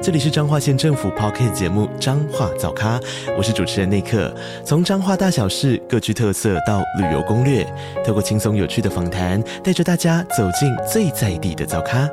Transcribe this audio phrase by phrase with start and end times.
[0.00, 3.00] 这里是彰化县政府 Podcast 节目《彰化早咖》，
[3.36, 4.32] 我是主持人内克。
[4.64, 7.64] 从彰化大小事各具特色到旅游攻略，
[8.06, 12.08] 透过轻松有趣的访谈，带着大家走进最在地的早咖。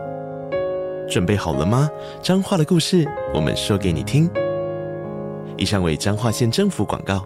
[1.08, 1.88] 准备好了吗？
[2.24, 4.28] 彰化的故事，我们说给你听。
[5.56, 7.24] 以上为彰化县政府广告。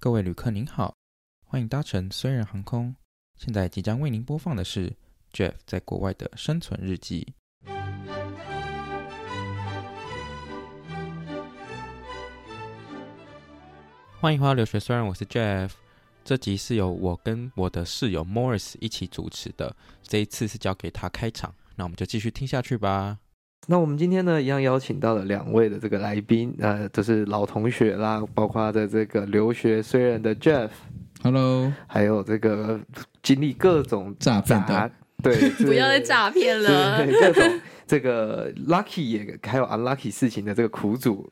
[0.00, 0.96] 各位旅客您好，
[1.44, 2.96] 欢迎搭乘虽然航空。
[3.38, 4.92] 现在即将为您播放的是。
[5.32, 7.34] Jeff 在国外的生存日记。
[14.20, 15.70] 欢迎回到留学，虽然我是 Jeff，
[16.22, 23.18] 这集是由我跟我的室友 Morris 一起主持的，这一次是交给他开场，那我们就继续听下去吧。
[23.66, 32.78] 那我们今天呢，一样邀请到了两位的这个来宾，呃，就是老同学啦，包括的这个留学虽然的 Jeff，Hello，还有这个
[33.22, 34.90] 经历各种诈骗的。
[35.24, 37.06] 对， 不要再诈骗了。
[37.06, 41.30] 各种这个 lucky 也还有 unlucky 事情的这个苦主。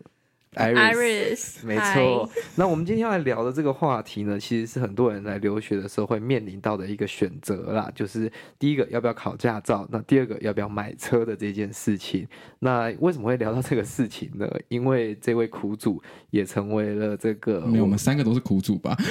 [0.54, 2.28] Iris，没错。
[2.56, 12.26] 那我们今天要来聊的这个话题呢，其实是很多人来留学的时候会面临到的一个选择啦，就是第一个要不要考驾照，那第二个要不要买车的这件事情。
[12.60, 14.50] 那为什么会聊到这个事情呢？
[14.68, 18.96] 因为这位苦主也成为了这个， 没有，我们三个都是苦主吧？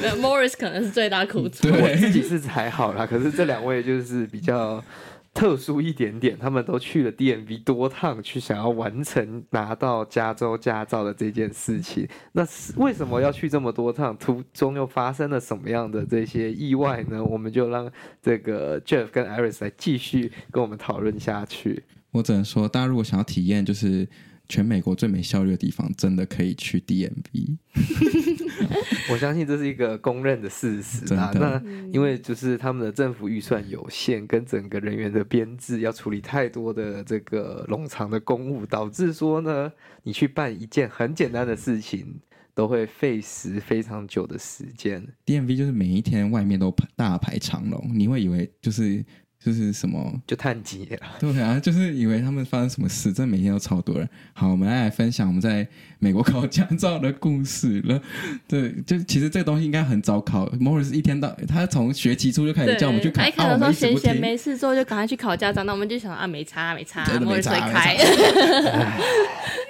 [0.00, 4.82] 没有，Morris 可能是最大苦主，我自己是还好啦，可是这两位就是比较。
[5.32, 12.08] 特殊一点点，他们都去了 DMV 多趟，去想要完成拿到加州驾照的这件事情。
[12.32, 14.16] 那为什么要去这么多趟？
[14.16, 17.22] 途中又发生了什么样的这些意外呢？
[17.24, 21.84] 我们就让这个 Jeff 跟 Iris 来继续跟我们讨论下去。
[22.10, 24.08] 我只能说，大家如果想要体验，就是。
[24.50, 27.56] 全美国最没效率的地方，真的可以去 DMV。
[29.12, 31.30] 我相信这是一个公认的事实啊。
[31.34, 31.62] 那
[31.92, 39.72] 因为就是他们的政府预算有限，跟整个人员的编制要处理太多的这个冗长的公务，导致说呢，
[40.02, 42.20] 你去办一件很简单的事情，
[42.52, 45.06] 都会费时非常久的时间。
[45.24, 49.04] DMV 就是每一天外面都大排长龙，你会以为就是。
[49.42, 54.06] 就是什么就探机了，对啊，就是以为他们发生什么事，真的每天都超多人。
[54.34, 55.66] 好，我们来，来分享我们在
[55.98, 57.98] 美国考驾照的故事了。
[58.46, 60.46] 对，就其实这个东西应该很早考。
[60.50, 67.58] Morris 一天到他从学期初就开始叫我们去考，开的时候闲闲没事做就赶快去考驾照，那我们就想啊，没差没差，真的没差。
[67.70, 67.96] 开。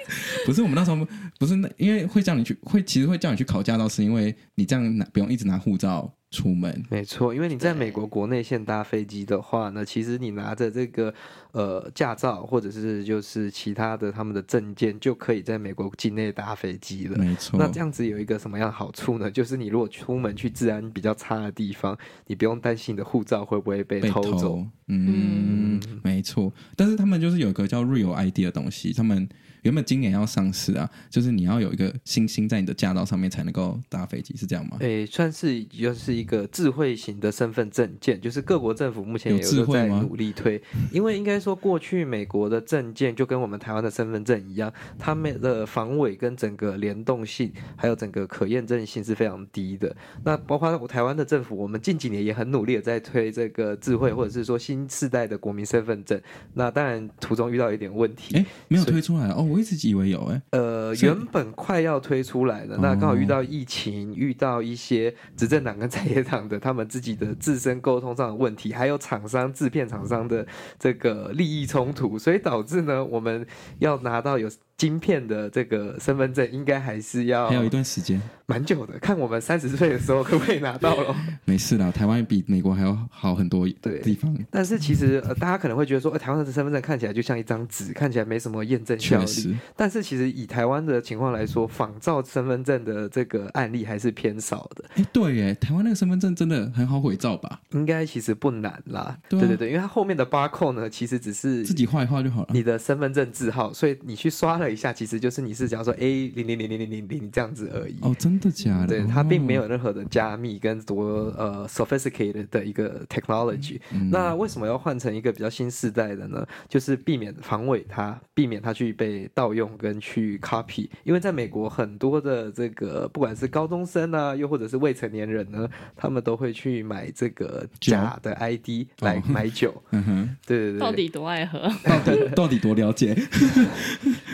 [0.45, 1.07] 不是我们那时候
[1.39, 6.13] 不是那，因为会叫你去，会其实会叫你去考驾照，是因为你这样拿不用一直拿护照。
[6.33, 11.13] 出门没错，因为你在美国国内线搭飞机的话呢，其实你拿着这个
[11.51, 17.17] 呃驾照或者是就是其他的他们的证件，就可以在美国境内搭飞机了。
[17.17, 19.29] 没错，那这样子有一个什么样的好处呢？
[19.29, 21.97] 就是你如果出门去治安比较差的地方，
[22.27, 24.39] 你不用担心你的护照会不会被偷走。
[24.39, 26.49] 偷嗯，嗯没错。
[26.77, 29.27] 但是他们就是有一个叫 Real ID 的东西，他们。
[29.61, 34.77] 原本今年要上市啊，就是你要有一个星星在你的驾照上面才能够搭飞机，是这样吗？
[34.79, 40.61] 诶，算是就是一个智慧型的身份证件，就是各国政府目前也有在努力推。
[40.91, 49.95] 因为应该说，过去美国的证件就跟我们台湾的身份证一样，他们的防伪跟整个联动性，还有整个可验证性是非常低的。
[50.23, 56.19] 那包括我台湾的政府，我们近几年也很努力的在推这个智慧或者是说新世代的国民身份证。
[56.53, 59.47] 那当然途中遇到一点问题，诶，没有推出来哦。
[59.51, 70.47] 我一直以为有诶、欸，呃，原本快要推出来了，那刚好遇到疫情，遇到一些执政党跟在野党的他们自己的自身沟通上的问题，还有厂商制片厂商的
[70.79, 73.45] 这个利益冲突，所以导致呢，我们
[73.79, 74.49] 要拿到有。
[74.81, 78.97] 芯片的这个身份证应该还是要还有一段时间，蛮久的。
[78.97, 81.15] 看我们三十岁的时候可不可以拿到了？
[81.45, 83.69] 没事啦，台湾比美国还要好很多
[84.01, 84.35] 地方。
[84.49, 89.25] 但是其实呃，大家可能会觉得说，呃，台湾的身份证看起来就像一张纸，看起来没什么验证效力。
[89.27, 89.55] 确实。
[89.75, 94.83] 但是其实以台湾的情况来说，仿造身份证的这个案例还是偏少的。
[94.95, 97.61] 哎，对耶，台湾那个身份证真的很好伪造吧？
[97.73, 99.15] 应该其实不难啦。
[99.29, 102.47] 对啊，对对对，因为它后面的 barcode 呢，其实只是自己画一画就好了。
[102.49, 104.70] 你的身份证字号，所以你去刷了。
[104.71, 107.97] 一下，其实就是你是假如说 A 零零零零零零零这样子而已。
[108.01, 108.87] 哦，真的假的？
[108.87, 111.03] 对，它并没有任何的加密跟多
[111.37, 113.79] 呃 sophisticated 的一个 technology。
[113.91, 116.45] 嗯、那为什么要换成一个比较新世代的呢？
[116.69, 120.89] 就是避免防伪它，避免它去被盗用跟去 copy。
[121.03, 129.73] 因为在美国，很多的这个不管是高中生啊，又或者是未成年人呢，他们都会去买这个假的 ID 来买酒。
[129.91, 131.59] 嗯哼，对对对，到底多爱喝？
[131.83, 133.15] 到底到底多了解？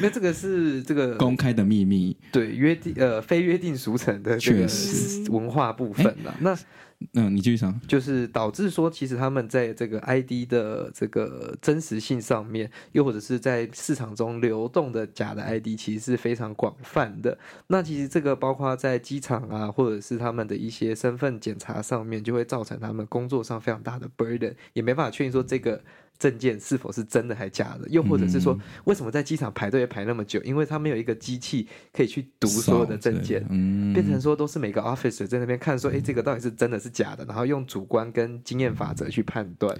[0.01, 4.67] 那这个是这个公开的秘密，对约定呃非约定俗成的这个
[5.31, 6.35] 文化部分了。
[6.39, 6.57] 那
[7.13, 17.37] 嗯，你继续讲，就是导致说，其实他们在这个 ID 的这个真实性上面，又或者是在市场中流动的假的 ID，其实是非常广泛的。
[17.67, 25.79] 那其实这个包括在机场啊，或者是他们的一些身份检查上面，就会造成他们工作上非常大的 burden，也没办法确定说这个。
[26.19, 27.87] 证件是否是真的还假的？
[27.89, 30.41] 又或者是说，为什么在机场排队排那么久？
[30.43, 37.25] 因为他没有一个机器可以去读所有的证件，嗯，变成说都是每个 officer 在那边看说，哎，这个到底是真的是假的？
[37.25, 39.77] 然后用主观跟经验法则去判断。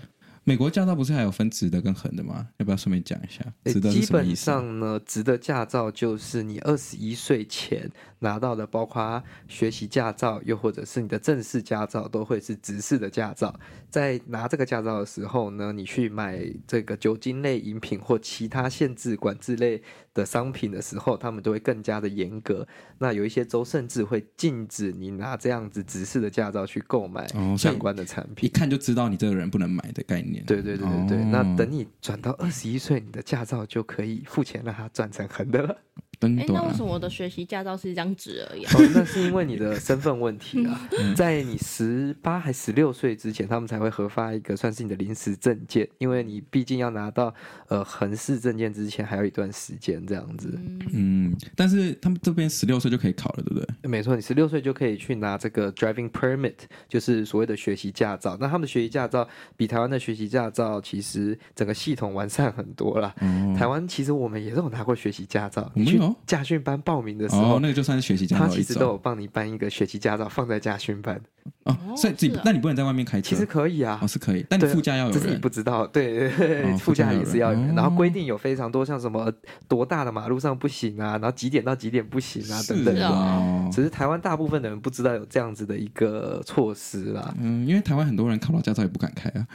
[0.48, 2.48] 美国驾照不是还有分直的跟横的吗？
[2.56, 3.44] 要不要顺便讲一下？
[3.66, 3.92] 直的？
[3.92, 13.60] 基本上呢，直的驾照就是你二十一岁前拿到的，包括学习驾照，又或者是你的正式驾照，都会是直式的驾照。
[13.90, 19.84] 在拿这个驾照的时候呢，你去买这个酒精类饮品或其他限制管制类
[20.14, 22.66] 的商品的时候，他们都会更加的严格。
[23.00, 27.28] 那有一些州甚至会禁止你拿这样子直式的驾照去购买
[27.58, 30.37] 相关的产品，一看就知道你这个人不能买的概念。
[30.46, 35.78] 对对对对对，哦、那等你转到二十一岁，你的驾照就可以付钱让它转成横的了。
[36.20, 38.66] 哎，那为什么我的学习驾照是一张纸而已？
[38.66, 40.90] 哦，那是因为你的身份问题啊。
[41.16, 47.32] 在你十八还十六岁之前，他们才会核发一个算是你的临时证件，因为你毕竟要拿到
[47.68, 50.60] 呃横式证件之前还有一段时间这样子。
[50.92, 53.88] 嗯，但是他们这边十六岁就可以考了，对不对？
[53.88, 56.56] 没错，你十六岁就可以去拿这个 driving permit，
[56.90, 58.36] 就是所谓的学习驾照。
[58.42, 63.14] 那他们的学习驾照比台湾的学习驾照其实整个系统完善很多了。
[63.22, 66.02] 嗯，台湾其实我们也是有拿过学习驾照，你去。
[66.26, 71.20] 驾训班报名的时候，哦，那个就算是学习驾照，他其实都有帮你办一个学习驾照，放在驾训班。
[71.64, 73.30] 哦，所以自己，那你不能在外面开车？
[73.30, 75.20] 其实可以啊，哦是可以，但你副驾要有人。
[75.20, 77.76] 这是你不知道，对对， 副驾也是要有人。
[77.76, 79.32] 然后规定有非常多，像什么
[79.68, 83.70] 多大的马路上不行啊，然后几点到几点不行啊，等等的。
[83.72, 87.34] 只是台湾大部分的人不知道有这样子的一个措施啦。
[87.40, 89.48] 嗯，因为台湾很多人考到驾照也不敢开啊。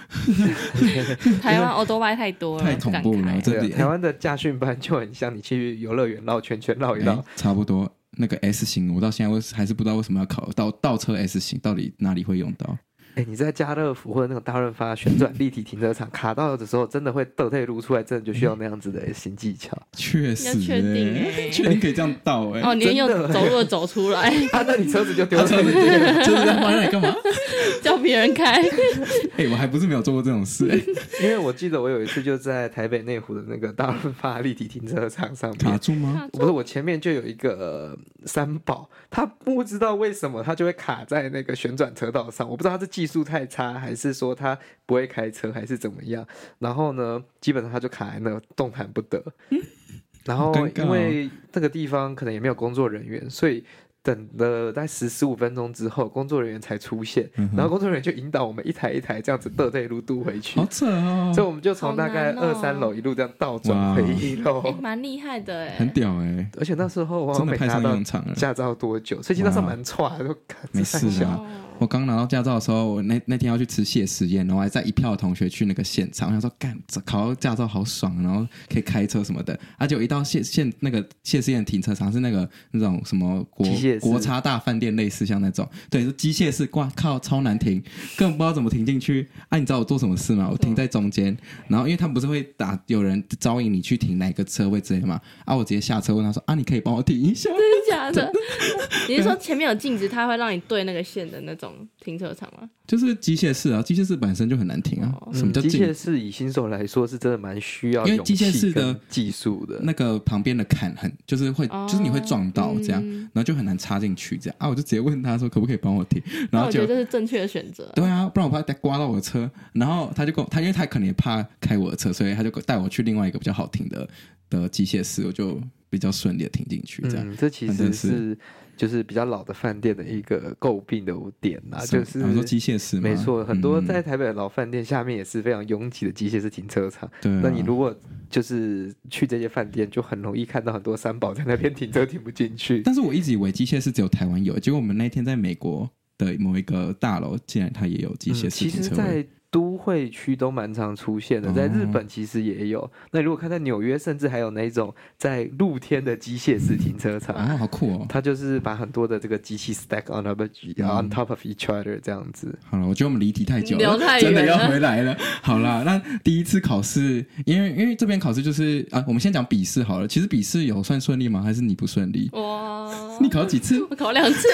[1.41, 3.41] 台湾 欧兜拜太多了，太恐怖了。
[3.43, 7.91] 这里台湾的驾训班就很像你去游乐园绕圈圈绕一绕，差不多。
[8.19, 12.79] 那个 S 型，我到现在为还是不知道为什么要考倒倒车 S 型，到底哪里会用到？
[13.15, 19.77] 哎，你在家乐福或者那种大润发旋转立体停车场卡到的时候，真的会倒退撸出来，真的就需要那样子的新技巧。
[19.93, 22.63] 确实，确定哎，确定可以这样倒哎。
[22.63, 25.71] 哦，你又走路走出来，啊，那你车子就丢车子，
[26.25, 27.15] 车子在放那里干嘛？
[27.83, 28.63] 叫别人开。
[29.37, 30.81] 哎，我还不是没有做过这种事哎，
[31.23, 36.29] 因为我记得我有一次就在台北内湖的那个大润发立体停车场上面卡住吗？
[36.33, 43.73] 不是，我前面就有一个三宝，他不知道为什么他就会卡在那个旋转车道上，我不知道他是技术太差。
[43.75, 46.27] 还是说他不会开车，还是怎么样？
[46.59, 49.23] 然后呢，基本上他就卡在那，动弹不得。
[50.25, 53.65] 然后因为那个地方可能也没有工作人员，所以
[54.05, 57.29] 等了大概十十五分钟之后，工作人员才出现。
[57.57, 60.61] 然后工作人员就引导我们一台一台这样子倒退路渡回去。
[60.61, 61.33] 好扯哦！
[61.35, 66.49] 所以我们就从大概二三楼一路这样倒转回一楼，蛮厉害的哎，很屌哎！
[66.57, 67.97] 而且那时候我没拿到
[68.37, 70.37] 驾照多久，所以其实那时候蛮差的，都
[70.71, 71.41] 没事啊。
[71.83, 79.59] 我刚拿到驾照的时候，我那那天要去吃谢师宴，然后还在一票的同学去那个现场，我想说干，考到驾照好爽，然后可以开车什么的。
[79.77, 83.67] 而且我一到谢谢那个谢师宴停车场是那个那种什么国
[84.01, 87.83] 国差大饭店类似像那种，对，是机械式，挂靠，超难停，
[88.17, 89.29] 根本不知道怎么停进去。
[89.49, 90.49] 啊，你知道我做什么事吗？
[90.49, 91.37] 我停在中间，
[91.67, 95.21] 然后因为他们不是会打有人招引你去停哪个车位之类的嘛？
[95.45, 97.51] 啊，我直接下车问他说啊，你可以帮我停一下？
[97.51, 98.33] 真的假的？
[99.09, 101.72] 你是说前面有镜子，他会让你对那个线的那种？
[102.01, 102.69] 停车场吗？
[102.87, 105.15] 就是机械式啊，机械式本身就很难停啊。
[105.21, 106.19] 哦、什么叫机械式？
[106.21, 114.69] 以新手来说，是真的蛮需要，因为机械式的技术的，那个旁边的坎很，就是会，哦、就是你会撞到这样，嗯、然后就很难插进去这样啊。
[114.69, 116.23] 我就直接问他说，可不可以帮我停？
[116.51, 117.91] 然后我觉得这是正确的选择。
[117.95, 119.51] 对啊，不然我怕他刮到我的车。
[119.73, 124.09] 然后他就跟我他，因为他可能也怕开我的车，所以他就带我去另外一个比较好停的
[124.51, 125.61] 的机械式，我就。
[125.93, 127.03] 比较顺利的停进去。
[127.03, 128.39] 这样，嗯，这其实是。
[128.77, 137.09] 就是比较老的饭店的一个诟病的点呐，就是比如说机械式，没错，很多在台北的老饭店下面也是非常拥挤的机械式停车场。
[137.21, 137.95] 对，那你如果
[138.29, 142.83] 就是去这些饭店，就很容易看到很多三宝在那边停车停不进去。
[142.83, 145.89] 但是我一直以为机械式只有台湾有，结果我们那天在美国
[146.19, 149.29] 的某一个大楼，竟然它也有机械式停车位。
[149.53, 152.81] 都会区都蛮常出现的，在日本其实也有。
[152.81, 158.07] 哦、那如果看在纽约，甚至还有那种在露天的机械式停车场，啊、哦，好酷哦！
[158.09, 162.59] 它就是把很多的这个机器 stack on top of、嗯、on top of each other 这样子。
[162.65, 165.15] 好了，我觉得我们离题太久了，了真的要回来了。
[165.43, 170.09] 好啦，那第一次考试，因为因为这边考试就是啊，我们先讲笔试好了。
[170.09, 171.43] 其实笔试有算顺利吗？
[171.43, 172.31] 还是你不顺利？
[172.33, 172.91] 哇，
[173.21, 173.79] 你考几次？
[173.91, 174.49] 我考两次，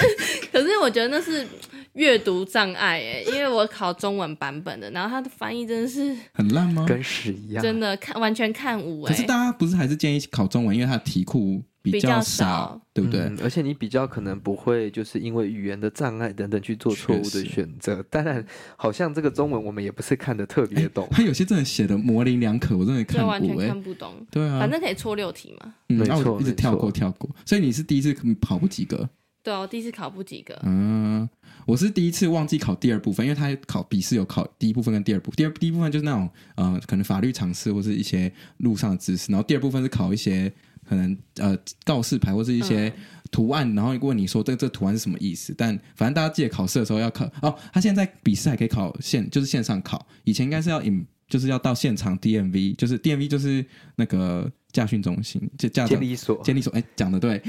[0.51, 1.47] 可是我觉得那是。
[1.93, 6.85] 阅读障碍哎，因为我考中文版本的，然后他的翻译真的是很烂吗？
[6.87, 9.13] 跟屎一样，真的看完全看无哎。
[9.13, 13.37] 可是大家不是还是建议考中文，因为它的题库比较少，较少对不对、嗯？
[13.41, 18.03] 而且你比较可能不会就是因为语言的障碍等等去做错误的选择。
[18.09, 24.13] 当然，好像这个中文我们也不是看的特别懂，它有些真的写的模棱两可，我真的看不完全看不懂。
[24.29, 25.73] 对啊，反正可以错六题嘛。
[25.89, 27.29] 嗯、没错，一直跳过跳过。
[27.45, 29.09] 所以你是第一次跑不及格。
[29.41, 30.53] 对哦，第一次考不及格。
[30.63, 31.27] 嗯，
[31.65, 35.31] 我是第一次忘记考第二部分，因为他考笔试有考第一部分跟第二部。
[35.31, 40.51] 第二第一部分就是那种呃，可能法律常识或是一些路上的知识，然后第二部分是考一些
[40.87, 42.91] 可能呃告示牌或是一些
[43.31, 45.53] 图案，嗯、然后问你说这这图案是什么意思。
[45.57, 47.55] 但反正大家记得考试的时候要考哦。
[47.71, 54.51] 他现在笔试还可以考线，就是线上考，以前应该是要引，就是要到现场 DMV，就是 DMV 就是那个。
[54.71, 57.41] 驾训中心，就驾照监理所，监理所，哎，讲的对，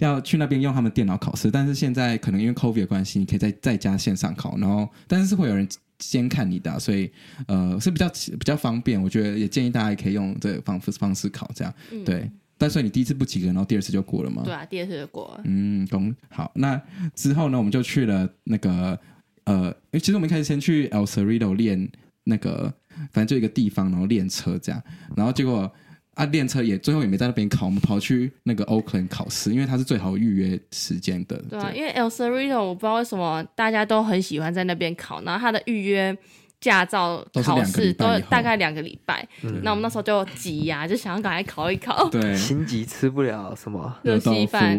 [0.00, 7.10] 要去那边用他们电脑考试，但是现在可能因为 COVID 的关系，你可以在在家线上考，然后但是是会有人监看你的，所以
[7.46, 12.30] 呃是比较比较方便，我觉得也建议大家也可以用这个方方式考，这样、嗯、对。
[12.58, 14.42] 但是你第一次不及格，然后第二次就过了吗？
[14.44, 15.42] 对啊，第二次就过了。
[15.44, 16.14] 嗯，懂。
[16.28, 16.80] 好，那
[17.14, 18.98] 之后呢，我们就去了那个
[19.44, 21.88] 呃，其实我们一开始先去 El Cerrito 练
[22.24, 22.72] 那个。
[23.12, 24.82] 反正就一个地方，然后练车这样，
[25.16, 25.72] 然后结果
[26.20, 31.36] 啊练车也最后也没在那边考，我们跑去那个 Oakland 考试，因为它是最好预约时间的。
[31.48, 36.16] 对啊，因为 El Cerrito 我不知道为什么大家都很喜欢在那边考，然后它的预约。
[36.60, 39.26] 驾照考试都大概两个礼拜，
[39.62, 42.08] 那我们那时候就急呀， 就想要赶快考一考。
[42.10, 44.78] 对，心急吃不了什么热稀饭。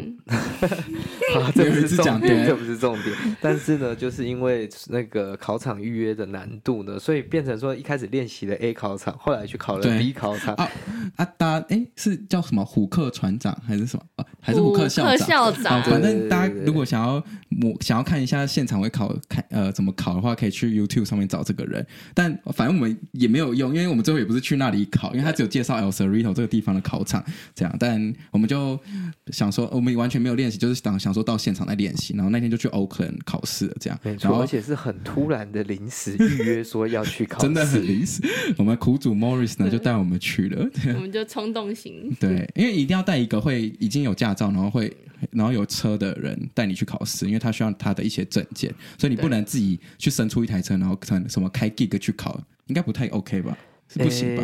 [1.56, 3.16] 这不是重点，这不是重点。
[3.42, 10.54] 但是呢，就是因为那个考场预约的难度呢，所以变成说一开始练习了 A 考场，后来去考了 B 考场。
[10.56, 10.70] 啊
[11.16, 14.04] 啊，大家哎，是叫什么虎克船长还是什么？
[14.18, 15.16] 啊还是虎克校
[15.52, 15.82] 长？
[15.84, 21.71] 反正大家如果想要我想要看一下现场会考看呃怎么考的话，可以去 YouTube 上面找这个人。
[22.14, 27.24] 但反正我们也没有用，因为我们最后也不是去那里考，因为他只有介绍 El Cerrito 这个地方的考场
[27.54, 27.76] 这样。
[27.80, 28.80] 但我们就
[29.28, 32.14] 想说，我们完全没有练习，就是想想说到现场来练习。
[32.16, 34.00] 然后那天就去 Oakland 考试了，这样。
[34.04, 38.22] 没错，而且是很突然的临时预约说要去考试，真的很临时。
[38.58, 42.16] 我们苦主 Morris 呢就带我们去了，我们就冲动型。
[42.20, 44.92] 对，因为一定要带一个会已经有驾照，然后会。
[45.32, 50.98] 然后有车的人带你去考试，因为他需要他的一些证件，所以你不能自己去生出一台车，然后
[51.30, 53.58] 什么开 gig 去考，应该不太 OK 吧？
[53.88, 54.44] 是不行吧？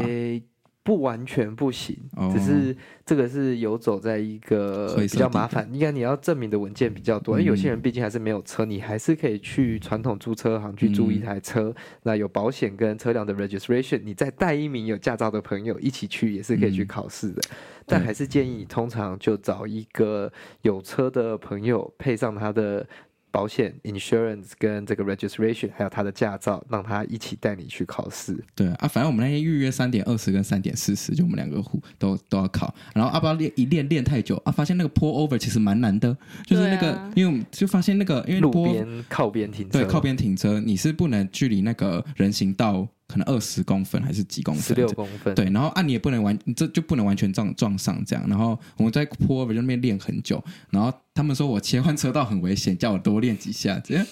[0.88, 1.98] 不完全不行，
[2.32, 2.74] 只是
[3.06, 7.38] 这个是游走在一个比较麻烦，应该你要证明的文件比较多。
[7.38, 17.42] 因为有些人毕竟还是没有车，你还是可以去传统租车行去租一台车，那有保险跟车辆的 registration，你再带一名有驾照的朋友一起去，也是可以去考试的。
[17.86, 22.88] 但还是建议通常就找一个有车的朋友，配上他的。
[23.38, 28.36] 保险 insurance 跟这个 registration 还有他的驾照，让他一起带你去考试。
[28.56, 32.74] 对啊，反正我们那天预约三点二十跟三点四十，就我们两个户都都要考。
[32.96, 36.18] 然后阿巴练一练练太久啊，发现那个 pull over 其实蛮难的，
[36.48, 42.88] 就是那个，啊、因为我们就发现那个因为路边靠边停车，对，靠边停车，你是不能距离那个人行道。
[43.08, 44.64] 可能二十公分还是几公分？
[44.64, 45.34] 十六公分。
[45.34, 48.26] 对，然后啊，你也不能完，这就不能完全撞撞上这样。
[48.28, 54.06] 然后我们在 pull over 那边练很久，然后他们说我切换车道很危险，叫我多练几下这样。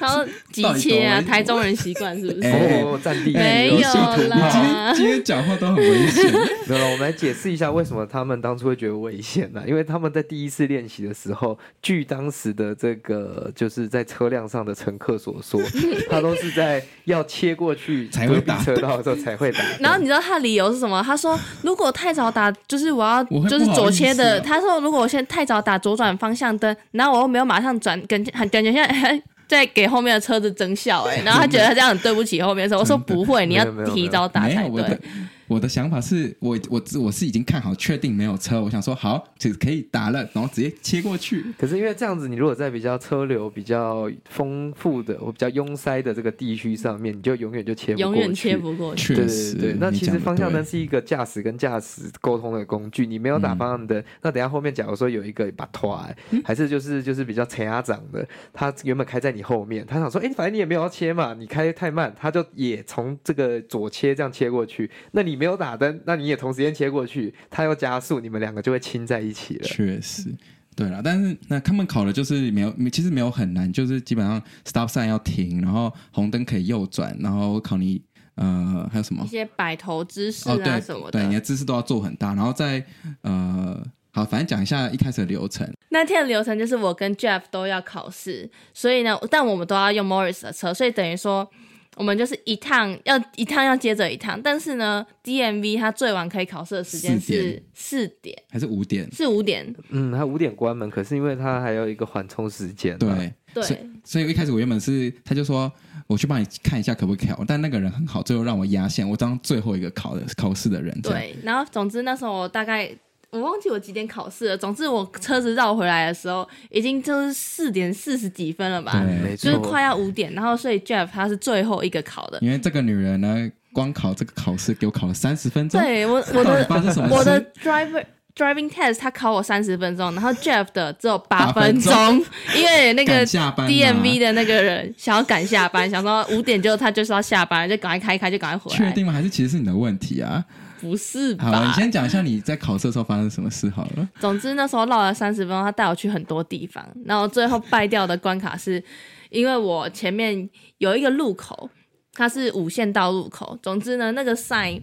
[0.00, 2.48] 然后急 切啊，台中人习惯是不是？
[2.48, 3.88] 哦，战地没有
[4.28, 4.92] 啦。
[4.94, 6.32] 今天讲话都很危险。
[6.68, 9.62] 没有，我们来解释一下为什么他们当初会觉得危险呢？
[9.66, 15.60] 因为他们在第一次练习的时候，据当时的这个就是在车辆上的乘客所说，
[16.08, 18.40] 他都是在要切过去才会。
[18.42, 21.02] 打车道的时候才会打，然后你知道他理由是什么？
[21.02, 24.38] 他说如果太早打，就是我要就是左切的。
[24.40, 32.78] 他说如果我现在太早打左转方向灯，然后我又没有马上转，感感觉像在 在给后面的车子增效哎，然后他觉得他这样很对不起后面的车。
[32.78, 33.64] 我说不会，你要
[33.94, 34.98] 提早打才对。
[35.46, 41.44] 我的想法是我我我是已经看好确定没有车，我想说好，其实可以打了，然后直接切过去。
[41.58, 49.14] 可是因为这样子，你如果在比较车流比较丰富的或比较拥塞的这个地区上面，你就永远就切不过去，永远切不过去。
[49.14, 55.94] 对对对，那其实方向灯是一个驾驶跟驾驶沟通的工具，你没有打方向灯，嗯、那等下后面假如说有一个把拖，
[56.42, 69.64] 还是就是就是比较前压掌的，他原本开在你后面，他想说，哎，反正你也没有要切嘛，你开太慢，他就也从这个左切这样切过去，那你没有打灯，那你也同时间切过去，他又加速，你们两个就会亲在一起了。
[69.64, 70.34] 确实，
[70.74, 78.02] 对了，但是那他们考的就是没有，其实没有很难，就是基本上 stop sign 要停，然后红灯可以右转，然后考你
[78.34, 82.84] 呃还有什么一些摆头姿势啊、哦、对什么的，对，你的姿势都要做很大，然后再
[83.22, 83.80] 呃
[84.12, 85.68] 好，反正讲一下一开始的流程。
[85.90, 91.48] 那天的流程就是我跟 Jeff 都要考试，所以呢，但我们都要用 Morris 的车，所以等于说。
[91.96, 99.08] 我们就是一趟要一趟要接着一趟，但是呢，DMV 它最晚可以考试的时间是四点，点还是五点？
[99.12, 99.74] 是五点。
[99.90, 102.98] 嗯，它五点关门，可是因为它还有一个缓冲时间。
[102.98, 105.72] 对对，所以，所以一开始我原本是他就说
[106.06, 111.00] 我去帮你看一下可不可以考，但那个人很好，最后让我压线，我当最后一个考的考试的人。
[111.00, 112.90] 对，然后总之那时候我大概。
[113.34, 114.56] 我忘记我几点考试了。
[114.56, 119.04] 总之，我车子绕回来的时候，已经就是四点四十几分了吧？
[119.04, 120.32] 没错，就是快要五点。
[120.32, 122.38] 然后，所以 Jeff 他是最后一个考的。
[122.40, 125.80] 因为这个女人呢，光考这个考试给我考了三十分钟。
[125.80, 126.66] 对我，我的
[127.10, 128.04] 我的 driver
[128.36, 131.92] driving test 他考我三十分钟，然后 Jeff 的只有八分钟，
[132.56, 138.90] 因为那个 DMV 的那个人想要赶下班，想说五点就他就是要下班，就赶快开一开，就赶快回来。
[138.90, 139.12] 确定吗？
[139.12, 140.44] 还是其实是你的问题啊？
[140.80, 141.44] 不是吧？
[141.44, 144.08] 好，你先讲一下你在考试的时候发生什么事好了。
[144.20, 148.82] 总之那时候绕了三十分钟，他带我去很多地方，然后最后败掉的关卡是，
[149.30, 150.48] 因为我前面
[150.78, 151.70] 有一个路口，
[152.12, 153.58] 它是五线道路口。
[153.62, 154.82] 总之呢，那个 sign，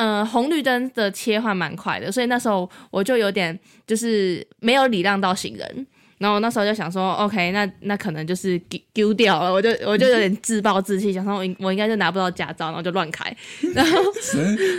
[0.00, 5.86] 呃，红绿灯的切换蛮快的，所以那时候我就有点就是没有礼让到行人。
[6.16, 13.34] 然后我那时候就想说，OK，那那可能就是丢丢掉了，我就我就有点自暴自弃，想说我我应该就拿不到驾照，然后就乱开。
[13.74, 13.98] 然后，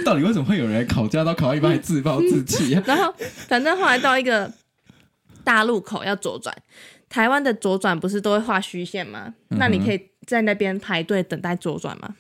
[0.04, 2.84] 到底为什么会有人考驾照考到一半还自暴自弃啊？
[2.88, 3.14] 然后，
[3.48, 4.52] 反正后来到一个
[5.44, 6.56] 大路口要左转，
[7.10, 9.34] 台湾的左转不是都会画虚线吗？
[9.50, 12.16] 那你可以在那边排队等待左转吗？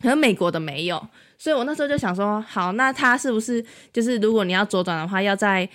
[0.00, 1.04] 可是美国的没有，
[1.38, 5.68] 所以我那时候就想说，好，那他是不是就是如果你要左转的话，要在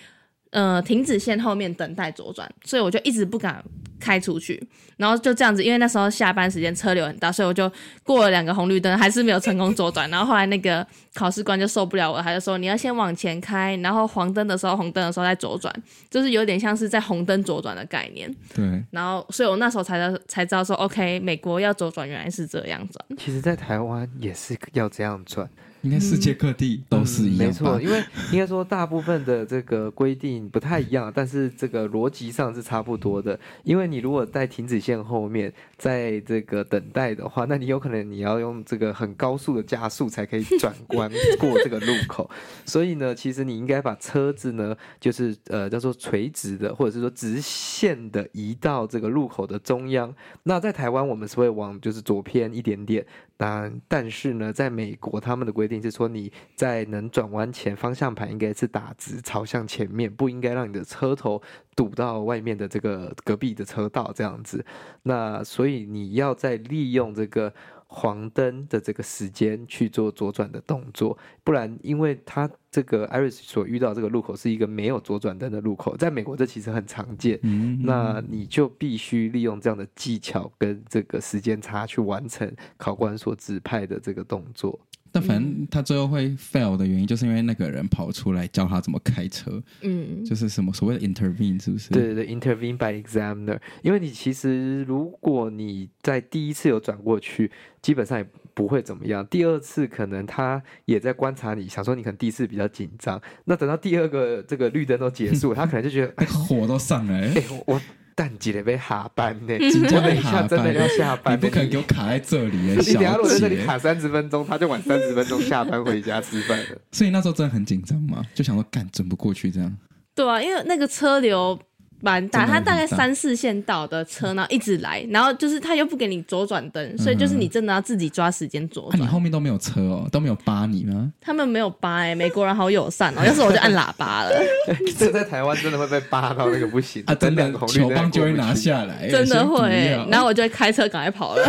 [0.52, 3.64] 呃，停止线后面等待左转，所以我就一直不敢
[4.02, 4.62] 开出去，
[4.98, 7.72] 然后就这样子，因为那时候下班时间车流很大，所以我就
[8.04, 10.10] 过了两个红绿灯，还是没有成功左转。
[10.10, 15.74] 然后后来那个考试官就受不了我，他就说你要先往前开，然后黄灯的时候、红灯的时候再左转，
[16.10, 18.30] 就是有点像是在红灯左转的概念。
[18.54, 18.84] 对。
[18.92, 23.18] 然后，所以我那时候才知道才知道说，OK，美国要左转原来是这样转。
[23.18, 25.50] 其实，在台湾也是要这样转。
[25.82, 33.40] 应该世界各地都是一样，没错，因为应该说大部分的这个规定不太一样，但是这个逻辑上是差不多的。
[33.64, 42.30] 因为你如果在停止线后面，在这个等待的话，那你有可能你要用这个很高速的加速才可以转弯过这个路口。
[42.66, 50.14] 所以呢，其实你应该把车子呢，就是呃叫做垂直的，或者是说直线的移到这个路口的中央。
[50.44, 53.06] 那在台湾，我们是会往就是左偏一点点。
[53.42, 61.42] 但但是呢，在美国，他们的规定是说，你在能转弯前，方向盘应该是打直朝向前面，不应该让你的车头
[61.76, 64.64] 堵到外面的这个隔壁的车道这样子。
[65.02, 67.52] 那所以你要在利用这个。
[67.94, 77.38] 黄灯的这个时间去做左转的动作，不然，因为它这个 Iris 所遇到这个路口是一个没有左转灯的路口，在美国这其实很常见。
[77.44, 84.80] 嗯，那你就必须利用这样的技巧跟这个时间差去完成考官所指派的这个动作。
[85.12, 89.62] 但反正他最后会 fail 的原因，就是因为那个人跑出来教他怎么开车。
[89.82, 91.90] 嗯，就是什么所谓的 intervene，是不是？
[91.90, 93.60] 对对对，intervene by examiner。
[93.82, 99.26] 因为你其实如果你在第一次有转过去，基本上也不会怎么样。
[99.28, 103.22] 第二次可能他也在观察你，想说你可能第一次比较紧张。
[103.46, 107.28] 那等到第二个这个绿灯都结束， 他可能就觉得、哎、 火都上来。
[107.28, 107.82] 哎，我。
[108.22, 112.56] 淡季了，被下班呢， 我等一下真的要下班，你不可能给我卡在这里。
[112.62, 116.78] 你等下如果在这里卡三十分钟，他就晚三十分钟下班回家吃饭了。
[116.92, 119.76] 所以那时候真的很紧张嘛，就想说干整不过去这样。
[120.14, 121.58] 对啊，因为那个车流
[122.02, 129.02] 蛮大，它大概三四线道的车，然后一直来，然后就是他又不给你左转灯，所以就是你真的要自己抓时间左转。
[129.02, 131.12] 你后面都没有车哦，都没有扒你吗？
[131.22, 134.32] 他们没有扒哎，美国人好友善哦， 要是我就按喇叭了。
[134.98, 137.16] 这在台湾真的会被扒到那个不行啊！
[137.16, 139.70] 真的，球棒就会拿下来，真的会。
[140.10, 141.44] 然后我就会开车赶快跑了。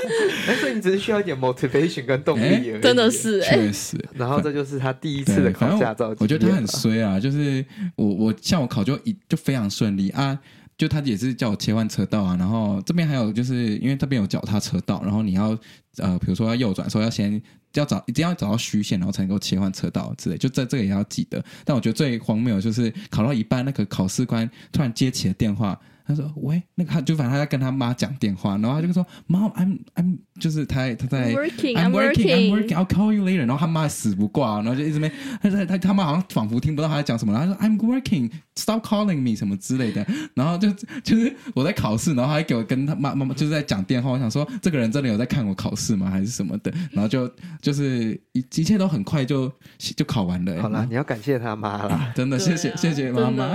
[0.46, 3.96] 但是你只是需要一点 motivation 跟动力而已，真的是哎，确实。
[4.14, 7.64] 然后这就是他第一次的考驾照，我觉得他很衰啊，就是
[7.96, 10.38] 我我像我考就一就非常顺利啊。
[10.78, 15.58] 就他也是叫我切换车道啊，然后这边还有就是因为这边有脚踏车道，然后你要
[15.96, 17.42] 呃，比如说要右转，说要先
[17.74, 21.44] 要找一定要找到虚线，然后才能够切换车道之类，就这这个也要记得。
[21.64, 25.76] 但我觉得最荒谬就是考到一半，那个考试官突然接起了电话。
[26.08, 39.20] 他说：“喂，那个他就反正他在跟他妈讲电话，然后他就说：‘Mom, I'm I'm 就是他他在 working, I'm working, I'm working, I'll call you later。’然后他妈死不挂，然后就一直没他他他他妈好像仿佛听不到他在讲什么，然后他说：‘I'm working, stop calling
[39.20, 40.06] me’ 什么之类的。
[40.32, 40.72] 然后就
[41.04, 44.10] 就是我在考试，然后他还给我跟他妈妈妈就是在讲电话。
[44.10, 46.08] 我想说，这个人真的有在看我考试吗？
[46.08, 46.72] 还是什么的？
[46.90, 50.62] 然后就就是一一切都很快就就考完了。
[50.62, 53.54] 好了，你要感谢他妈了，啊， 真的谢谢谢谢妈妈，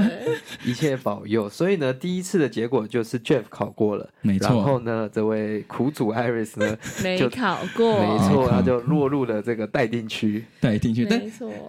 [0.63, 1.49] 一切保佑。
[1.49, 4.47] 所以呢，第一次。”的结果就是 Jeff 考过了，没错。
[4.49, 11.07] 然后呢，这位苦主 Iris 呢， 没考过，没错，他就落入了这个待定区，待定区。
[11.09, 11.21] 但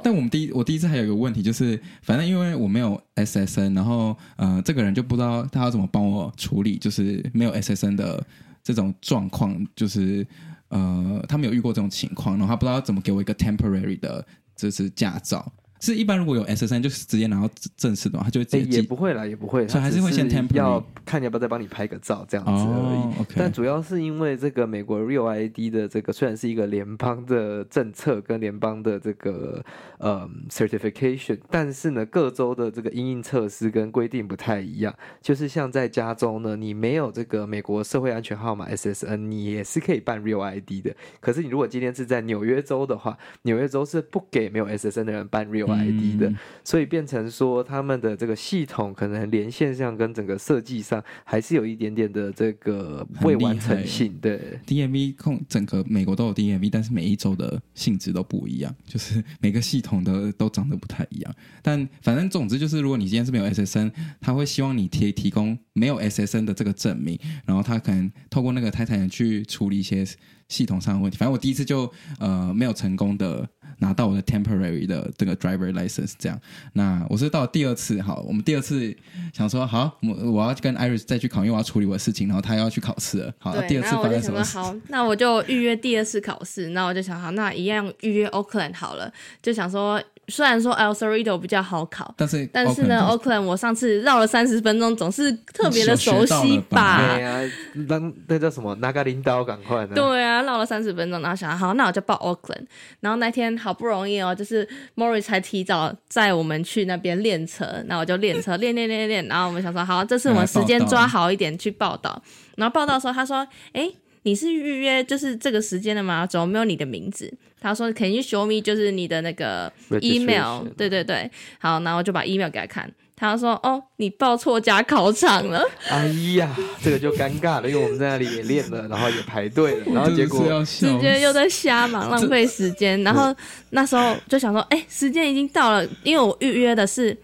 [0.02, 8.22] 但我们第一，我第一次还有一个问题，就是反正因为我没有 SSN，然后呃，这个人就不知道他要怎么帮我处理，就是没有 SSN 的
[8.62, 10.26] 这种状况，就是
[10.68, 15.52] 呃，他没有遇过这种情况，然后他不知道怎么给我一个 temporary 的，就是驾照。
[15.84, 23.18] 是一般如果有 S S N 就是直接拿到正式的话，他就会直接、欸、也不会啦，也不会，所以还是会先 temporary 要看你要不要再帮你拍个照这样子而已。
[23.18, 23.34] Oh, okay.
[23.36, 29.62] 但主要是因为这个美国 Real I D 的这个虽然是一个联邦的政策跟联邦的这个
[29.98, 34.94] 呃 certification，但是呢各州的这个因应测试跟规定不太一样。
[35.20, 40.94] 就是像在加州呢，你没有这个美国社会安全号码 S S N，你也是可以办 Real I D 的。
[41.20, 46.32] 可是你如果今天是在纽约州的话，纽约州是不给没有 S S N 的人办 Real ID 的，
[46.62, 54.16] 所以变成说他们的这个系统可能连线上跟整个设计上还是有一点点的这个未完成性。
[54.20, 61.34] 对，DMV 控整个美国都有 DMV，但是每一周的性质都不一样，就是每个系统的都长得不太一样。
[61.62, 70.04] 但反正总之就是，如果你今天是没有 SSN，他会希望你提提供没有 SSN 的这个证明，然后他可能透过那个泰坦人去处理一些。
[70.46, 76.40] 系统上的问题，反正我第一次就呃没有成功的拿到我的 temporary 的这个 driver license，这样。
[76.72, 78.96] 那我是到了第二次，好，我们第二次
[79.32, 83.34] 想说好，我我要跟 Iris 再去考，因为我要处理我的事情，然后他要去考试了。
[83.38, 84.58] 好，第二次发生什么事？
[84.58, 86.70] 好，那我就预约第二次考试。
[86.70, 90.02] 那我就想好，那一样预约 Oakland 好了，就想说。
[90.28, 96.98] 虽然说 El Cerrito 比较好考，但是但是呢，Oakland 我上次绕了三十分钟，总是特别的熟悉吧？
[97.14, 97.40] 对啊，
[97.88, 98.74] 那那叫什么？
[98.76, 99.94] 拿个领导赶快的。
[99.94, 102.66] 对啊，绕了三十分钟，然后想好，那我就报 Oakland。
[103.00, 109.26] 然后那天好不容易哦，就是 Morris 才提早载我们去那边练车，那我就练车 练练练练。
[109.26, 112.22] 然后我们想说，好，这次我们时间抓好一点去报道。
[112.56, 113.90] 然后报道的时候，他说：“哎。”
[114.24, 116.26] 你是预约就是这个时间的吗？
[116.26, 117.32] 怎么没有你的名字？
[117.60, 118.60] 他说：“Can you show me？
[118.60, 122.90] 就是你的那个 email。”对对对，好，然后就把 email 给他看。
[123.16, 125.62] 他说：“哦，你报错家考场了。
[125.88, 126.06] ”哎
[126.36, 133.02] 呀，这个就尴尬了，因为我们在那里也练了，然后也排队了，然后结果直接又在瞎忙，浪费时间。
[133.02, 133.34] 然后
[133.70, 137.16] 那时候就想说：“哎，时间已经到了，因为我预约的是，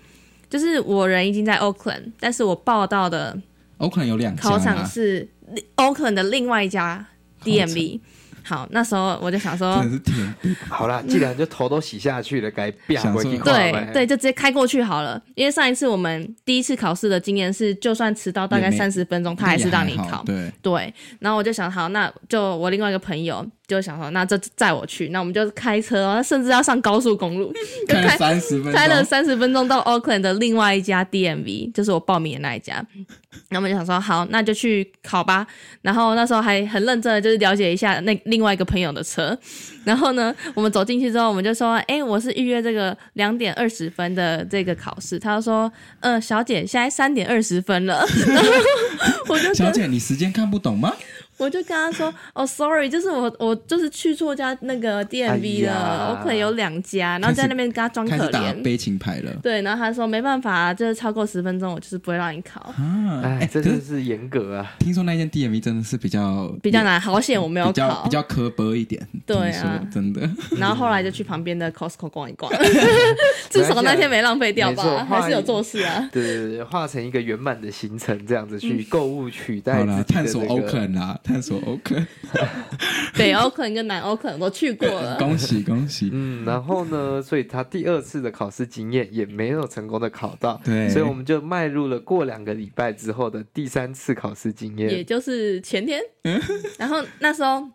[0.48, 3.36] 就是我人已经在 Oakland，但是我报到的
[3.78, 5.26] Oakland 有两考场是。”
[5.76, 7.04] Oakland 的另外一家
[7.44, 8.00] DMV，
[8.42, 9.82] 好，那时候我就想说，
[10.68, 13.38] 好了，既然就头都洗下去了，该变回去。
[13.38, 15.20] 对对，就直接开过去好了。
[15.34, 20.22] 因为上一次我们第一次考试的经验是，就算迟到大概三十分钟，他还是让你考。
[20.24, 23.46] 对对，然后我就想，好，那就我另外一个朋友。
[23.70, 27.52] 就想说，那这载我去，那我们就开车哦，甚至要上高速公路，
[27.86, 32.84] 就开三十分钟，开了三十分钟到 Oakland 的另外一家 DMV，就是我报名的那一家。
[33.50, 35.46] 那我们就想说，好，那就去考吧。
[35.82, 39.36] 然后那时候还很认真的，就是了解一下那另外一个朋友的车。
[39.84, 45.18] 然后呢，我们走进去之后，我们就说，哎、欸，我是预约这个两点二十分的这个考试。
[45.18, 48.04] 他就说，嗯、呃，小姐，现在三点二十分了。
[49.28, 50.92] 我就小姐，你时间看不懂吗？
[51.40, 59.32] 我就跟他说：“哦，sorry，就是我我就是去错家那个 DMV 了，哎、我可能有两家，然后在那边跟他装可怜，打悲情牌了。
[59.42, 62.60] 对，然后他说没办法，就是超过十分钟，我就是不会让你考。
[62.60, 64.74] 啊，哎，真的是严格啊！
[64.80, 69.00] 听说那间 DMV 真的是比较比较难，好险我没有考，比较比较磕巴一点。
[69.24, 70.28] 对啊，真的。
[70.58, 72.52] 然后后来就去旁边的 Costco 逛一逛，
[73.48, 76.08] 至少那天没浪费掉吧，还是有做事啊。
[76.12, 79.92] 对对对，化成一个圆满的行程，这样子去购物取代、这个。
[79.92, 82.06] 好了，探索欧肯啦，探索欧肯。
[83.14, 86.10] 北欧肯跟南欧肯我去过了，恭喜恭喜。
[86.12, 96.00] 嗯，然后呢，所以他第二次的考试经验也没有成功的考到，对，所以我们就迈入了过两个礼拜之后的第三次考试经验，也就是前天。
[96.78, 97.68] 然后那时候。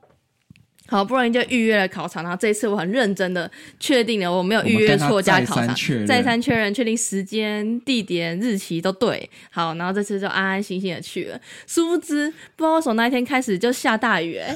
[0.88, 9.28] 好不容易就预约了考场，然后这一次我很认真的确定了我没有预约错家考场，再三确认，确定时间、地点、日期都对。
[9.50, 11.42] 好，然后这次就安安心心的去了。
[11.66, 14.38] 殊不知，不知道从那一天开始就下大雨。
[14.38, 14.56] 哎、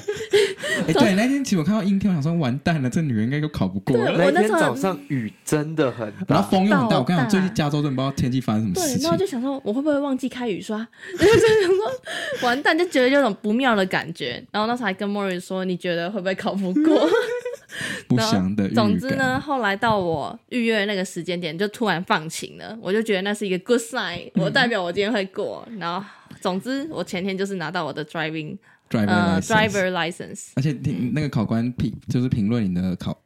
[0.88, 4.32] 欸，对，那天其实我看到阴天，我想说完蛋了，这女人应该都考不过了。
[4.32, 7.00] 那天早上雨真的很大，然后风又很大。
[7.00, 8.98] 我跟你讲，最近加州真的不知道天气发生什么事情。
[9.00, 10.78] 对，然后就想说，我会不会忘记开雨刷？
[11.18, 14.44] 就想说完蛋，就觉得有种不妙的感觉。
[14.52, 16.19] 然后那时候还跟莫瑞说，你觉得会？
[16.20, 17.10] 会不会考不过？
[18.08, 18.68] 不祥的。
[18.70, 25.66] 总之呢，后来到我预约的那个时间点，就突然放晴了，我就觉得那是一个 good sign，我代表我今天会过。
[25.70, 26.06] 嗯、然后，
[26.42, 28.58] 总之我前天就是拿到我的 driving。
[28.90, 33.18] Driver license，uh, driver license 而且听那个考官评就是评论你的考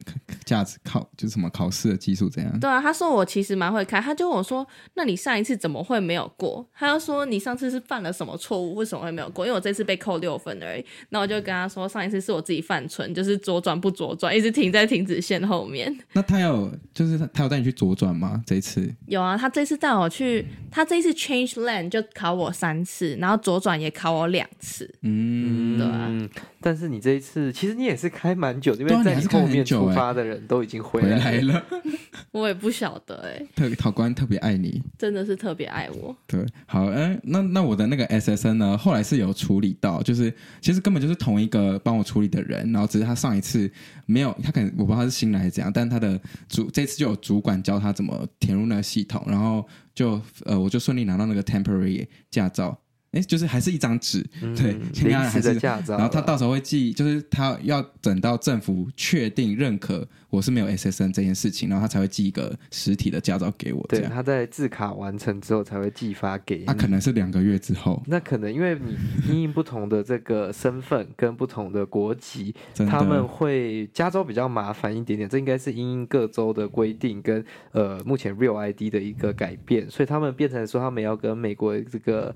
[0.44, 2.60] 驾驶考就是什么考试的技术怎样？
[2.60, 8.74] 对啊，他说我其实蛮会开，他就问我说：“那你上一次怎么会没有过？”他就说：“你上次是犯了什么错误？
[8.74, 10.84] 为什么会没有过？”因为我这次被扣六分而已。
[11.08, 18.42] 那我就跟他说：“上一次是我自己犯蠢，就是左转不左转，一直停在停止线后面。”那他有就是他他有带你去左转吗？
[18.46, 24.92] 这一次有啊，他这次带我去，他这一次 change lane 就考我三次，然后左转也考我两次。
[25.02, 25.53] 嗯。
[25.54, 31.20] 嗯，对啊，但是你这一次其实你也是开蛮久，因为在你后面出发的人都已经回来了。
[31.22, 31.64] 回来了
[32.32, 36.16] 我也不晓得哎、欸，特考官特别爱你，真的是特别爱我。
[36.26, 43.70] 对，好，嗯、呃，那那我的那个 SSN 呢，后来是有处理到，就是其实根本就是同一个帮我处理的人，然后只是他上一次
[44.06, 49.64] 没有，他可能我不知道他是新来还是怎样，但他的主这次就有主管教他怎么填入那个系统，然后
[49.94, 52.76] 就呃我就顺利拿到那个 temporary 驾照。
[53.14, 54.72] 哎，就是还是一张纸，嗯、对，
[55.04, 60.06] 临时的驾照，然后他到时候会寄，就是他要等到政府确定认可。
[60.30, 63.86] 我是没有 SSN 这件事情，然后他才会寄一个实体的驾照给我。
[63.88, 66.64] 对，他在制卡完成之后才会寄发给你。
[66.64, 68.02] 那、啊、可能是两个月之后。
[68.08, 68.96] 那可能因为你
[69.28, 75.28] 因应不同的这个身份跟不同的国籍，他们会加州比较麻烦一点点。
[75.28, 82.34] 这应该是因应各州的规定跟呃目前 Real ID 的一个改变，所以他们变成说他们要跟美国这个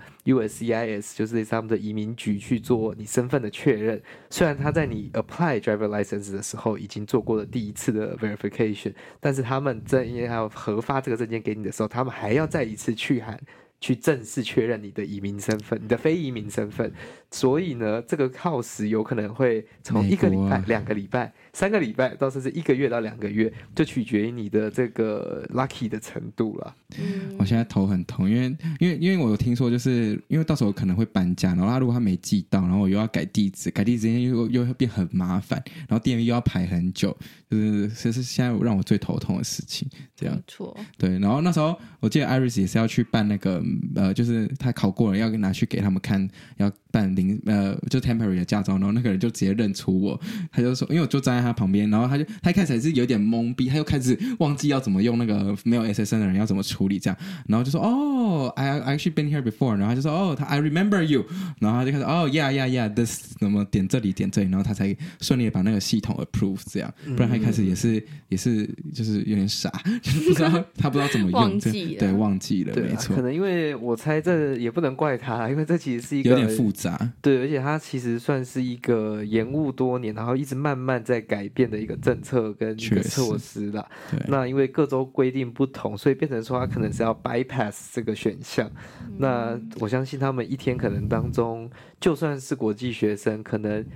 [0.69, 4.01] D I S 就是他们的移民局去做你身份的确认。
[4.31, 7.89] 虽然他在你 apply driver license 的时候已经做过了第一次。
[7.89, 13.41] 的 verification，但是他们在因为要核发这个证件给你的时候，他们还要再一次去函，
[13.81, 16.93] 去正式确认你的移民身份，你的非移民身份。
[17.31, 21.33] 所以呢，这个耗时有可能会从一个礼拜、两个礼拜。
[21.53, 26.75] 三个礼拜到甚至一个月到两个月，就取决于你的这个 lucky 的程度了。
[26.99, 37.17] 嗯，我现在头很痛，因为因为因为我有听说，就是因为到时候可能会搬家，然后他如果他没寄到，然后我又要改地址，改地址又又会变很麻烦，然后 DMV 又要排很久，
[37.51, 39.89] 就是这是现在让我最头痛的事情。
[40.15, 40.77] 这样，没错。
[40.97, 43.63] 对，然后那时候我记得 Iris 也是要去办那个
[43.97, 61.25] 呃，就是他考过了要拿去给他们看，要办临呃就 temporary 的驾照，然后那个人就直接认出我，他就说，因为我就站在他旁边，然后他就他一开始还是有点懵逼，他又开始忘记要怎么用那个没有 SSN 的人要怎么处理这样，然后就说哦，I I actually been here before，然后他就说哦，他 I remember you，
[61.59, 69.71] 然后他就开始哦，yeah yeah yeah，this 怎么点这里点这里，然后他才顺利的把那个系统 approve 这样，不然他一开始也是也是就是有点傻，
[70.03, 81.79] 就是不知道他不知道怎么用，忘记，对，忘记了，对没错，可能因为我猜这也不能怪他，因为这其实是一个有点复杂，对，而且它其实算是一个延误多年，然后一直慢慢在改变的。
[81.79, 83.89] 一个政策跟一个措施啦，
[84.27, 88.69] 那因为各州规定不同，所以变成说它可能是要 bypass 这个选项。
[89.07, 93.87] 嗯、那我相信他们一天可能当中，就算是国际学生，可能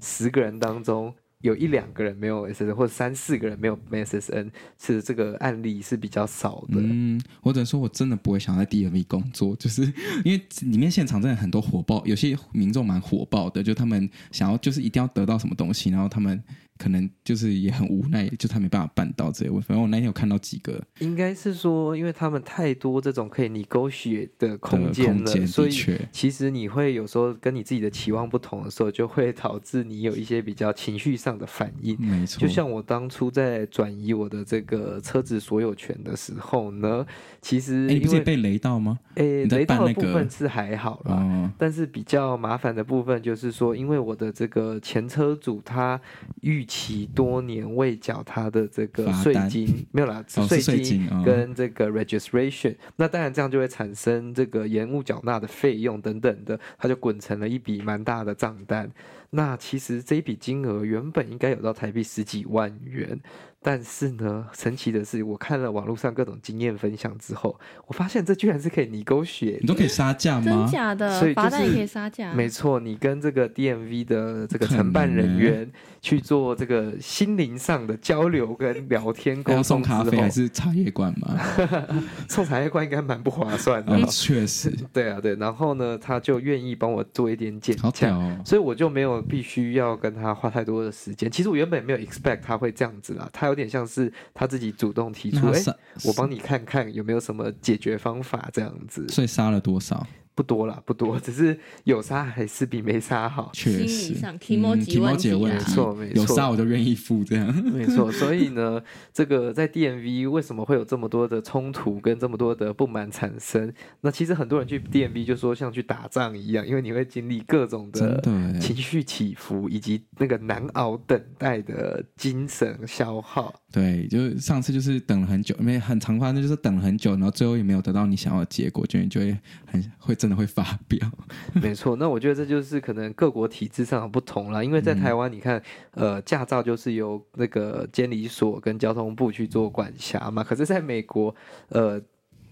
[0.00, 1.12] 十个人当中。
[1.44, 6.80] 有一两个人没有 SSN，或者三四个人没有 SSN，是这个案例是比较少的。
[6.80, 9.82] 嗯，或者说我真的不会想在 DMV 工作，就是
[10.24, 16.42] 因为里面现场真的很多火爆，有些民众蛮火爆的，就他们想要就是一定要得到什么东西，然后他们
[16.78, 19.50] 可能就是也很无奈，就他没办法办到这些。
[19.60, 25.70] 反正我那天有看到几个，应该是说，因为他们太多这种可以 negotiate 的空间了，间所以
[26.10, 31.96] 其实你会有时候跟你自己的期望不同的时候，就会导致你有一些比较情绪上的反应。
[32.00, 37.06] 没错，就像我当初在转移我的这个车子所有权的时候呢，
[37.44, 38.98] 其实因为你不是被雷到吗？
[39.16, 46.00] 诶，雷到的部分是还好啦，哦、但是比较麻烦的部分就是说，因为我的这个前车主他
[46.40, 58.90] 逾期多年未缴他的这个税金没有啦，税金跟这个 registration，、哦、那当然这样就会产生这个延误缴纳的费用等等的，他就滚成了一笔蛮大的账单。
[59.30, 63.20] 那其实这一笔金额原本应该有到台币十几万元。
[63.66, 70.44] 但是呢，神奇的是，我看了网络上各种经验分享之后，我发现这居然是可以 negotiate，你都可以杀价吗？
[70.44, 71.18] 真假的？
[71.18, 72.34] 所以就是罚单也可以杀价。
[72.34, 75.66] 没错，你跟这个 DMV 的这个承办人员
[76.02, 81.34] 去做这个心灵上的交流跟聊天 沟通，要送咖啡还是茶叶罐吗？
[82.28, 83.96] 送茶叶罐应该蛮不划算的。
[83.96, 84.70] 嗯，确实。
[84.92, 85.34] 对啊，对。
[85.36, 91.30] 然后呢，他就愿意帮我做一点减价，哦，所以我就没有必须要跟他花太多的时间。
[91.30, 95.62] 其实我原本也没有 expect 他会这样子啦，他有点像是他自己主动提出，哎，
[96.04, 99.06] 我帮你看看有没有什么解决方法这样子。
[99.08, 100.04] 所以杀了多少？
[100.34, 103.50] 不多了，不多，只是有杀还是比没杀好。
[103.52, 107.54] 确实，心理上提莫姐问题，没错，没错，有杀我就愿意付这样。
[107.72, 113.72] 没错，所以呢，这个在 DMV 为什么会有这么多的冲突跟这么多的不满产生？
[114.00, 118.20] 那其实很多人去 DMV 就说像去打仗一样，因为你会经历各种的
[118.60, 123.54] 情绪起伏，以及那个难熬等待的精神消耗。
[123.72, 130.98] 对，就是上次就是等了很久，因为很长发生，就是等了很久，然后最后也没有得到你想要的结果，就你就会很会真的会发飙。
[131.52, 134.64] 没错，那我觉得这就是可能各国体制上的不同了。
[134.64, 141.34] 因为在台湾，你看，呃，驾照就是由那个监理所跟交通部去做管辖嘛，可是在美国，
[141.68, 142.00] 呃。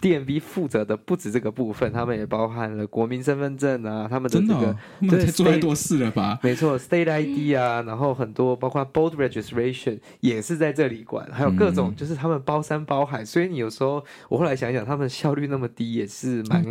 [0.02, 4.76] DMV 负责的不止这个部分，他们也包含了国民身份证啊，他们的这个，哦、
[5.08, 6.40] 对，做太多事了吧？
[6.42, 16.64] 没错，State ID 啊，然后很多包括 Boat Registration 也是在这里管，还有各种就是他们包山包海，所以你有时候我后来想一想，他们效率那么低也是蛮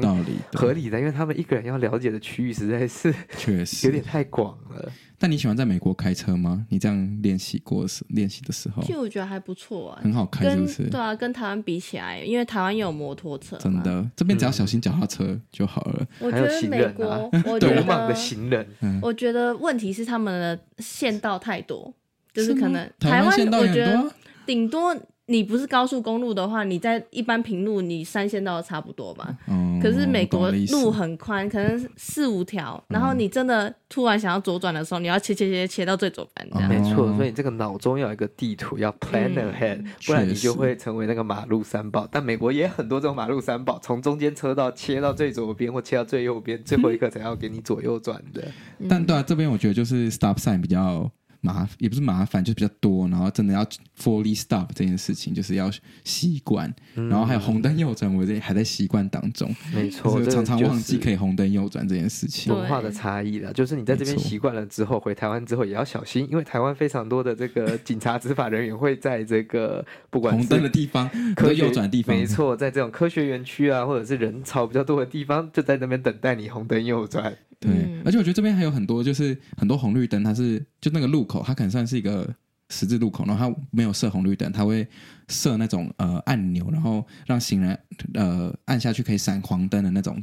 [0.52, 4.92] 合理的，因为他们一个人要了解的区域实在是确实 有点太广了。
[5.22, 6.66] 但你喜欢在美国开车吗？
[6.70, 10.90] 你这样练习过时练习的时候，其实我觉得还不错啊，很好开，是不是？
[10.90, 16.08] 对啊，跟台湾比起来，因为台湾有摩托车，真的，这边只要小心脚踏车就好了。
[16.18, 18.68] 我觉得美国， 我觉得的行人，
[19.00, 21.94] 我觉得问题是他们的县道太多，
[22.34, 24.12] 就是可能台湾我觉得
[24.48, 24.98] 顶多。
[25.32, 29.34] 你不是高速公路的话，你在一般平路，你三线道差不多吧？
[29.48, 36.68] 嗯、可是美国路很宽，可能四五条，然后你真的突然想要左转的时候，你要切切切切到最左边这样。
[36.68, 42.06] 没错，所以你这个脑中要有一个地图，要 plan ahead，、嗯、不然你就会成为那个马路三宝。
[42.12, 48.46] 但美国也很多这种马路三宝，从中间车道切到最左边或切到最右边，最后一个才要给你左右转的。
[48.80, 51.10] 嗯、但对啊，这边我觉得就是 stop sign 比较。
[51.42, 53.66] 麻也不是麻烦，就是比较多，然后真的要
[54.00, 55.70] fully stop 这件事情，就是要
[56.04, 56.74] 习惯。
[56.96, 59.54] 嗯、然后还有红灯右转，我这还在习惯当中。
[59.74, 62.54] 没错，常常忘记可以红灯右转这件事情。
[62.54, 77.36] 文化的差异了，就是你在这边习惯了之后，回台湾之后也要小心，因为台湾非常多的这个警察执法人员会在这个不管红灯的地方、可右转地方，没错，在这种科学园区啊，或者是人潮比较多的地方，就在那边等待你红灯右转。
[77.60, 82.28] 对，嗯、而且我觉得这边还有很多，就是很多红绿灯，它是就那个路口，它可能算是一个
[82.70, 84.86] 十字路口，然后它没有设红绿灯，它会
[85.30, 87.80] 设那种呃按钮，然后让行人
[88.16, 90.22] 呃按下去可以闪黄灯的那种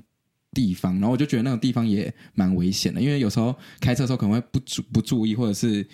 [0.52, 5.86] 地方，然后我就觉得那种地方也蛮危险的，因为有时候开车的时候可能会不注不注意，或者是。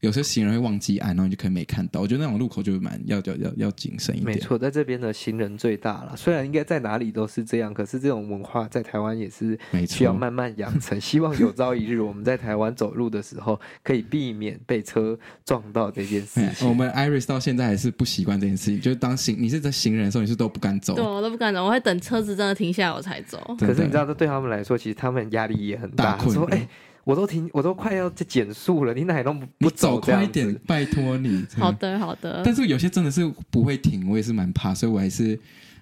[0.00, 2.00] 有些行人会忘记按，然后你就可以没看到。
[2.00, 4.34] 我觉得那种路口就蛮要要要要谨慎一点。
[4.34, 6.14] 没错，在这边的行人最大了。
[6.16, 10.98] 虽然应该在哪里都是这样，可是这种文化在台湾也是需要慢慢养成。
[11.00, 16.66] 希望有朝一日我们在台湾走路的时候，可以避免被车撞到这件事情。
[16.66, 20.94] 我们 Iris 到现在还是不习惯这件事情，就是当行你是在行人的时候，你是都不敢走。
[20.94, 23.38] 对，我都不敢走，我会等车子真的停下来我才走。
[23.58, 26.12] 可是你知道，这对他们来说，其实他们压力也很大。
[26.12, 26.66] 大困说，哎。
[27.10, 31.44] 我都停，我都快要减速了，你哪都不不走，走快一点，拜托你。
[31.58, 32.40] 好的，好的。
[32.44, 35.36] 但是有些真的是不会停，我也是蛮怕，所以我还是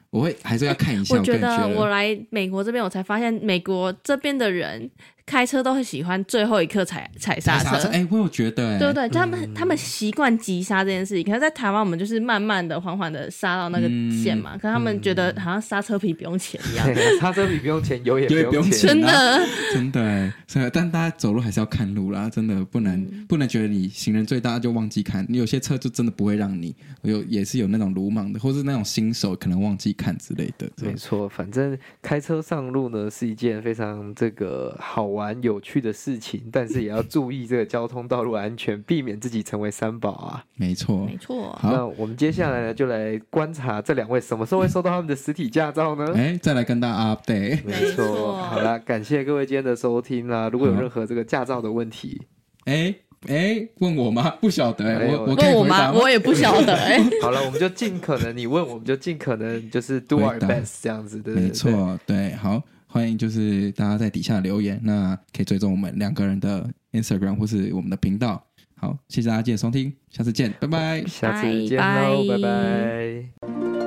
[0.09, 1.19] 我会还是要看一下。
[1.19, 4.91] 我觉得我来美国这边，我才发现美国这边的人
[5.29, 7.87] 开车都会喜欢最后一刻踩踩刹车。
[7.89, 9.07] 哎、欸，我有觉得、欸，对不对？
[9.11, 14.53] 他们他们习惯急刹这件事情，可是在台湾我们就是慢慢的、缓缓的刹到那个线嘛。
[14.55, 16.87] 嗯、可是他们觉得好像刹车皮不用钱一样，
[17.21, 20.33] 刹车皮不用钱，油也不用钱，真的真的。
[20.47, 25.27] 所以，但大家走路还是要看路啦，真的不能、嗯、不能觉得你行人最大就忘记看。
[25.29, 30.67] 你有些车就真的不会让你有，也是有那种鲁莽的，或是那种新手可能忘记看之类的。
[30.81, 40.45] 没错，反正开车上路呢是一件非常这个好玩有趣的事情，但是也要注意这个交通道路安全，避免自己成为三宝啊。
[40.57, 41.59] 没错，没错。
[41.63, 46.13] 那我们接下来呢就来观察这两位什么时候会收到他们的实体驾照呢？
[46.15, 47.65] 哎，再来跟大家 update。
[47.65, 48.37] 没错。
[48.37, 50.49] 好了，感谢各位今天的收听啦。
[50.53, 52.23] 如果有任何这个驾照的问题，
[52.65, 52.95] 哎。
[53.27, 54.37] 哎，问我吗？
[54.41, 55.93] 不晓得，哎，我我问我吗？
[55.93, 57.03] 我也不晓得，哎。
[57.21, 61.33] 好了，我们就尽可能，你问我们就尽可能，就是 do our best 这样子的。
[61.33, 68.43] 没错，对，好，欢迎就是大家在底下留言，那可以追踪我们两个人的 Instagram 或是我们的频道。
[68.77, 73.78] 好，谢谢大家今天收听，下次见，拜拜，下次见喽，拜拜。